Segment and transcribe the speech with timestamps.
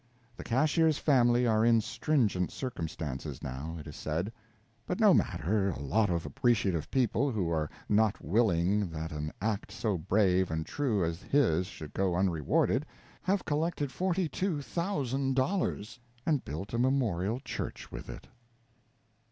[0.35, 4.33] The cashier's family are in stringent circumstances, now, it is said;
[4.87, 9.71] but no matter; a lot of appreciative people, who were not willing that an act
[9.71, 12.83] so brave and true as his should go unrewarded,
[13.21, 18.25] have collected forty two thousand dollars and built a Memorial Church with it.